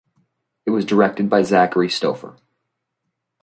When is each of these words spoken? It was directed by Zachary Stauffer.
It 0.65 0.71
was 0.71 0.83
directed 0.83 1.29
by 1.29 1.43
Zachary 1.43 1.87
Stauffer. 1.87 2.35